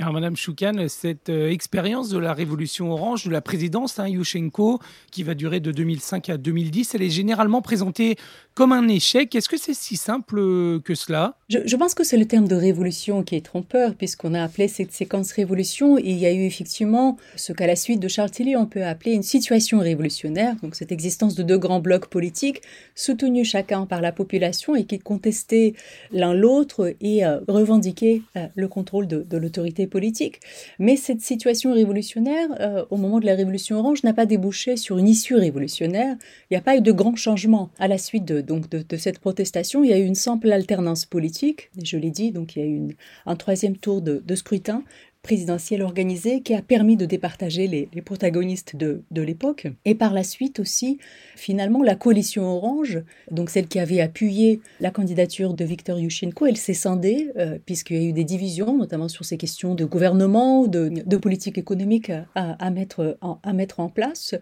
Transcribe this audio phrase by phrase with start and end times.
[0.00, 4.78] Alors, Madame Choukan, cette euh, expérience de la révolution orange, de la présidence, hein, Yushchenko,
[5.10, 8.14] qui va durer de 2005 à 2010, elle est généralement présentée
[8.54, 9.34] comme un échec.
[9.34, 11.36] Est-ce que c'est si simple euh, que cela?
[11.48, 14.92] Je, pense que c'est le terme de révolution qui est trompeur, puisqu'on a appelé cette
[14.92, 18.66] séquence révolution, il y a eu effectivement ce qu'à la suite de Charles Tilly, on
[18.66, 22.62] peut appeler une situation révolutionnaire, donc cette existence de deux grands blocs politiques,
[22.94, 25.74] soutenus chacun par la population et qui contestaient
[26.12, 28.22] l'un l'autre et euh, revendiquaient
[28.54, 30.40] le contrôle de, de l'autorité politique.
[30.78, 34.98] Mais cette situation révolutionnaire, euh, au moment de la Révolution orange, n'a pas débouché sur
[34.98, 36.16] une issue révolutionnaire.
[36.50, 39.18] Il n'y a pas eu de grands changements à la suite de, donc de, cette
[39.18, 39.84] protestation.
[39.84, 41.70] Il y a eu une simple alternance politique.
[41.82, 42.96] je l'ai dit, donc il y a eu
[43.26, 44.84] un troisième tour de, de scrutin
[45.22, 49.66] présidentielle organisée qui a permis de départager les, protagonistes de, l'époque.
[49.84, 50.98] Et par la suite aussi,
[51.36, 56.56] finalement, la coalition orange, donc celle qui avait appuyé la candidature de Viktor Yushchenko, elle
[56.56, 60.66] s'est scindée euh, puisqu'il y a eu des divisions, notamment sur ces questions de gouvernement,
[60.66, 64.34] de, de politique économique à, mettre, en, à mettre en place.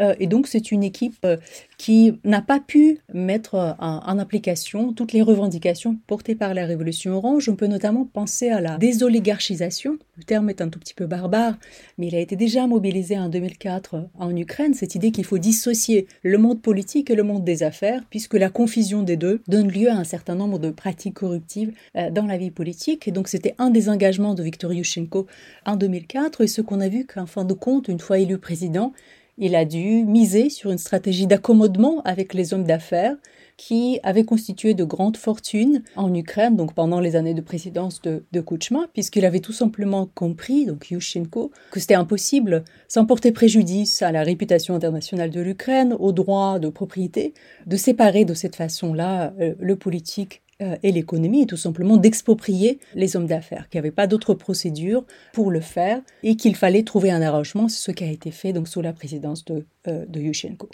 [0.00, 1.36] Euh, et donc c'est une équipe euh,
[1.78, 7.12] qui n'a pas pu mettre en, en application toutes les revendications portées par la révolution
[7.12, 7.48] orange.
[7.48, 11.56] On peut notamment penser à la désoligarchisation le terme est un tout petit peu barbare,
[11.98, 16.06] mais il a été déjà mobilisé en 2004 en Ukraine, cette idée qu'il faut dissocier
[16.22, 19.90] le monde politique et le monde des affaires, puisque la confusion des deux donne lieu
[19.90, 23.08] à un certain nombre de pratiques corruptives euh, dans la vie politique.
[23.08, 25.26] Et donc c'était un des engagements de Viktor Yushchenko
[25.66, 28.92] en 2004, et ce qu'on a vu qu'en fin de compte, une fois élu président,
[29.38, 33.16] il a dû miser sur une stratégie d'accommodement avec les hommes d'affaires
[33.56, 38.24] qui avaient constitué de grandes fortunes en Ukraine, donc pendant les années de présidence de,
[38.32, 44.02] de Kuchma, puisqu'il avait tout simplement compris, donc Yushchenko, que c'était impossible, sans porter préjudice
[44.02, 47.34] à la réputation internationale de l'Ukraine, aux droits de propriété,
[47.66, 52.78] de séparer de cette façon-là euh, le politique euh, et l'économie et tout simplement d'exproprier
[52.94, 56.82] les hommes d'affaires, qu'il n'y avait pas d'autre procédure pour le faire et qu'il fallait
[56.82, 60.04] trouver un arrangement, c'est ce qui a été fait donc sous la présidence de, euh,
[60.06, 60.68] de Yushchenko.